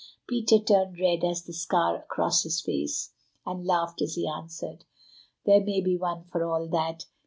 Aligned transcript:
Peter 0.27 0.57
turned 0.57 0.99
red 0.99 1.23
as 1.23 1.43
the 1.43 1.53
scar 1.53 1.95
across 1.97 2.41
his 2.41 2.59
face, 2.59 3.11
and 3.45 3.67
laughed 3.67 4.01
as 4.01 4.15
he 4.15 4.27
answered: 4.27 4.83
"There 5.45 5.61
may 5.63 5.79
be 5.79 5.95
one 5.95 6.23
for 6.31 6.43
all 6.43 6.67
that. 6.69 7.05